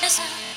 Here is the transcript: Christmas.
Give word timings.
Christmas. 0.00 0.51